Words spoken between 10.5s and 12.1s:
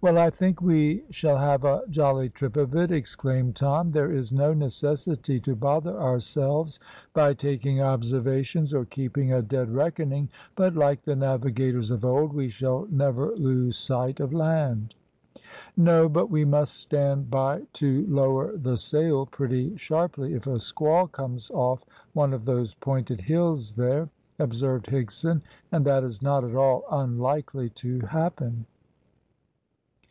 but, like the navigators of